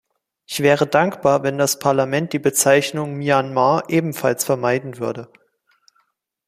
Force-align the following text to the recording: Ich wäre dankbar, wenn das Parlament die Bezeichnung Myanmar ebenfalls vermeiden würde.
Ich 0.47 0.61
wäre 0.63 0.87
dankbar, 0.87 1.43
wenn 1.43 1.59
das 1.59 1.77
Parlament 1.77 2.33
die 2.33 2.39
Bezeichnung 2.39 3.17
Myanmar 3.19 3.87
ebenfalls 3.91 4.43
vermeiden 4.43 4.97
würde. 4.97 5.31